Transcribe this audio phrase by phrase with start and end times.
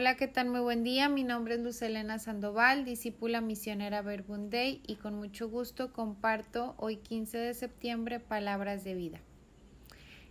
[0.00, 0.48] Hola, ¿qué tal?
[0.48, 1.08] Muy buen día.
[1.08, 6.98] Mi nombre es Luz Elena Sandoval, discípula misionera Verbunday y con mucho gusto comparto hoy
[6.98, 9.18] 15 de septiembre palabras de vida.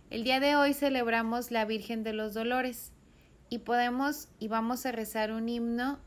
[0.08, 2.94] El día de hoy celebramos la Virgen de los Dolores
[3.50, 5.98] y podemos y vamos a rezar un himno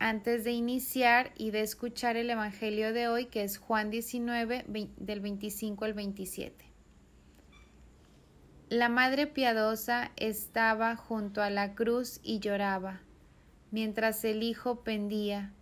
[0.00, 4.64] antes de iniciar y de escuchar el Evangelio de hoy que es Juan 19
[4.96, 6.73] del 25 al 27.
[8.70, 13.02] La Madre Piadosa estaba junto a la cruz y lloraba,
[13.70, 15.52] mientras el Hijo pendía,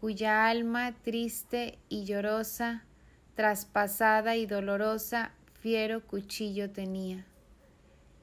[0.00, 2.84] cuya alma triste y llorosa,
[3.34, 7.26] traspasada y dolorosa, fiero cuchillo tenía.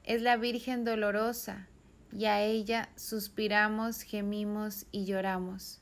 [0.05, 1.67] Es la Virgen dolorosa,
[2.13, 5.81] y a ella suspiramos, gemimos y lloramos.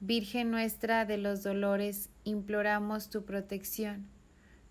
[0.00, 4.19] Virgen nuestra de los dolores, imploramos tu protección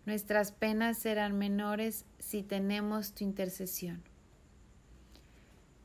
[0.09, 4.01] Nuestras penas serán menores si tenemos tu intercesión.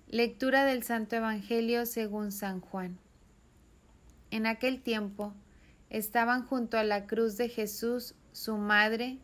[0.09, 2.97] Lectura del Santo Evangelio según San Juan.
[4.31, 5.35] En aquel tiempo
[5.91, 9.19] estaban junto a la cruz de Jesús su madre,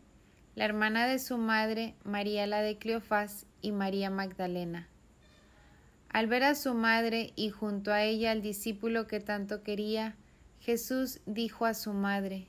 [0.53, 4.87] la hermana de su madre, María la de Cleofás y María Magdalena.
[6.09, 10.15] Al ver a su madre y junto a ella al discípulo que tanto quería,
[10.59, 12.45] Jesús dijo a su madre,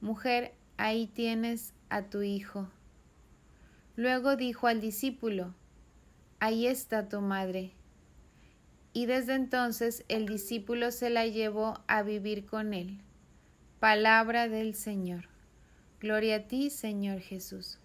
[0.00, 2.68] Mujer, ahí tienes a tu hijo.
[3.96, 5.54] Luego dijo al discípulo,
[6.40, 7.72] ahí está tu madre.
[8.92, 13.00] Y desde entonces el discípulo se la llevó a vivir con él.
[13.80, 15.28] Palabra del Señor.
[16.00, 17.78] Gloria a ti, Señor Jesús.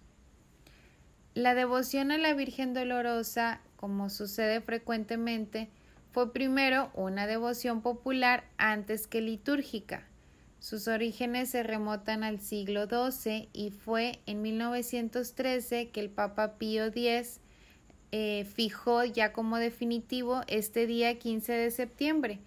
[1.34, 5.68] La devoción a la Virgen Dolorosa, como sucede frecuentemente,
[6.10, 10.08] fue primero una devoción popular antes que litúrgica
[10.60, 16.86] sus orígenes se remontan al siglo XII y fue en 1913 que el Papa Pío
[16.86, 17.40] X
[18.10, 22.40] eh, fijó ya como definitivo este día 15 de septiembre,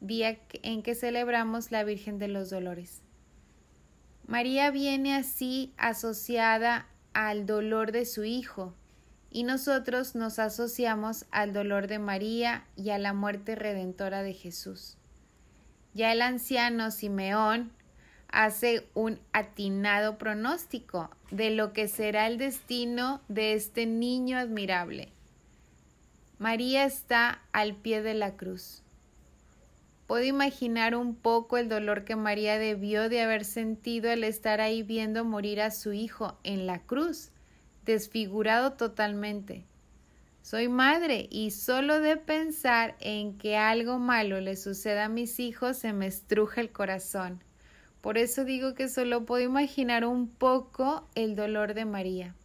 [0.00, 3.02] día en que celebramos la Virgen de los Dolores.
[4.26, 8.74] María viene así asociada al dolor de su Hijo,
[9.30, 14.96] y nosotros nos asociamos al dolor de María y a la muerte redentora de Jesús.
[15.96, 17.72] Ya el anciano Simeón
[18.28, 25.08] hace un atinado pronóstico de lo que será el destino de este niño admirable.
[26.38, 28.82] María está al pie de la cruz.
[30.06, 34.82] Puedo imaginar un poco el dolor que María debió de haber sentido al estar ahí
[34.82, 37.30] viendo morir a su hijo en la cruz,
[37.86, 39.64] desfigurado totalmente.
[40.46, 45.76] Soy madre y solo de pensar en que algo malo le suceda a mis hijos
[45.76, 47.42] se me estruja el corazón.
[48.00, 52.36] Por eso digo que solo puedo imaginar un poco el dolor de María.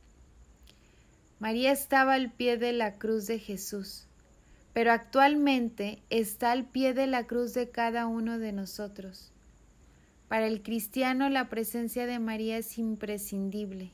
[1.37, 4.07] María estaba al pie de la cruz de Jesús,
[4.73, 9.31] pero actualmente está al pie de la cruz de cada uno de nosotros.
[10.27, 13.91] Para el cristiano la presencia de María es imprescindible.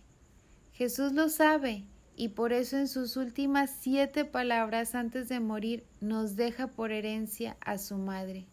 [0.72, 1.84] Jesús lo sabe
[2.20, 7.56] y por eso en sus últimas siete palabras antes de morir nos deja por herencia
[7.62, 8.48] a su madre.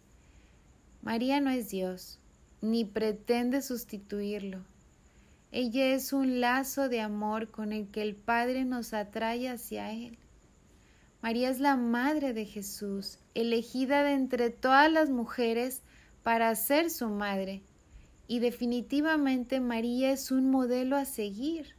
[1.01, 2.21] María no es Dios,
[2.61, 4.63] ni pretende sustituirlo.
[5.51, 10.19] Ella es un lazo de amor con el que el Padre nos atrae hacia Él.
[11.23, 15.81] María es la Madre de Jesús, elegida de entre todas las mujeres
[16.23, 17.63] para ser su madre,
[18.29, 21.75] y definitivamente María es un modelo a seguir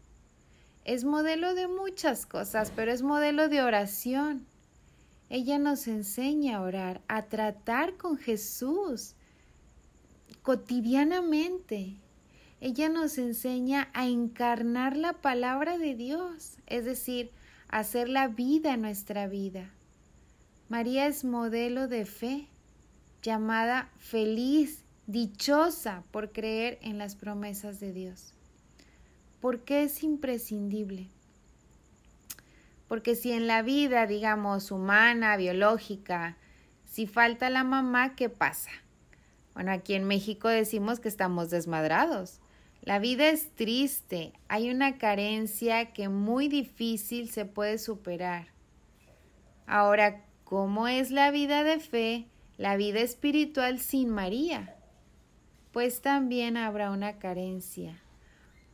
[0.86, 4.46] es modelo de muchas cosas, pero es modelo de oración.
[5.30, 9.16] Ella nos enseña a orar, a tratar con Jesús
[10.44, 11.96] cotidianamente.
[12.62, 17.32] Ella nos enseña a encarnar la palabra de Dios, es decir,
[17.70, 19.72] a hacer la vida en nuestra vida.
[20.70, 22.48] María es modelo de fe,
[23.24, 28.36] llamada feliz, dichosa por creer en las promesas de Dios.
[29.42, 31.10] ¿Por qué es imprescindible?
[32.88, 36.38] Porque si en la vida, digamos, humana, biológica,
[36.86, 38.72] si falta la mamá, ¿qué pasa?
[39.54, 42.40] Bueno, aquí en México decimos que estamos desmadrados.
[42.82, 48.48] La vida es triste, hay una carencia que muy difícil se puede superar.
[49.66, 52.28] Ahora, ¿cómo es la vida de fe,
[52.58, 54.76] la vida espiritual sin María?
[55.72, 58.05] Pues también habrá una carencia.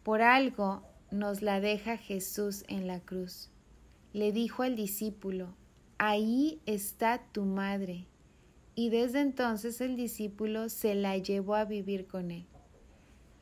[0.04, 0.82] Por algo
[1.12, 3.50] nos la deja Jesús en la cruz.
[4.14, 5.56] Le dijo al discípulo,
[5.98, 8.08] ahí está tu madre.
[8.74, 12.48] Y desde entonces el discípulo se la llevó a vivir con él.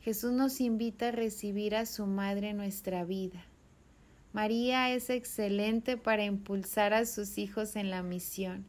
[0.00, 3.44] Jesús nos invita a recibir a su madre en nuestra vida.
[4.32, 8.64] María es excelente para impulsar a sus hijos en la misión.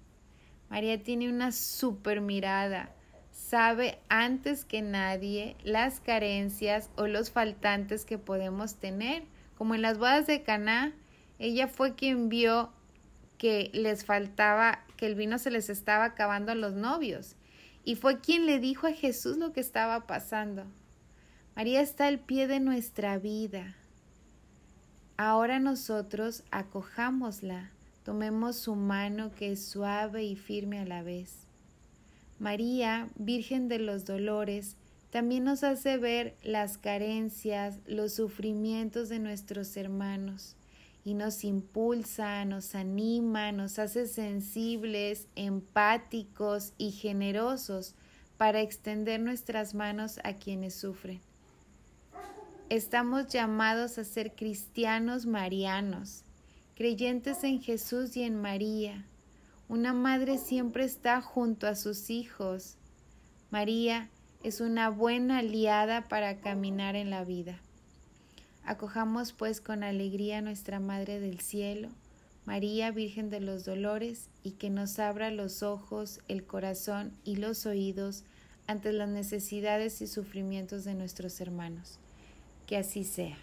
[0.69, 2.95] María tiene una super mirada,
[3.31, 9.23] sabe antes que nadie las carencias o los faltantes que podemos tener.
[9.57, 10.93] Como en las bodas de Caná,
[11.39, 12.71] ella fue quien vio
[13.37, 17.35] que les faltaba, que el vino se les estaba acabando a los novios
[17.83, 20.65] y fue quien le dijo a Jesús lo que estaba pasando.
[21.55, 23.75] María está al pie de nuestra vida.
[25.17, 27.71] Ahora nosotros acojámosla,
[28.03, 31.47] tomemos su mano que es suave y firme a la vez.
[32.41, 34.75] María, Virgen de los Dolores,
[35.11, 40.55] también nos hace ver las carencias, los sufrimientos de nuestros hermanos
[41.05, 47.93] y nos impulsa, nos anima, nos hace sensibles, empáticos y generosos
[48.37, 51.21] para extender nuestras manos a quienes sufren.
[52.69, 56.23] Estamos llamados a ser cristianos marianos,
[56.73, 59.05] creyentes en Jesús y en María.
[59.71, 62.75] Una madre siempre está junto a sus hijos.
[63.51, 64.09] María
[64.43, 67.57] es una buena aliada para caminar en la vida.
[68.65, 71.87] Acojamos pues con alegría a nuestra Madre del Cielo,
[72.45, 77.65] María Virgen de los Dolores, y que nos abra los ojos, el corazón y los
[77.65, 78.25] oídos
[78.67, 81.97] ante las necesidades y sufrimientos de nuestros hermanos.
[82.67, 83.37] Que así sea.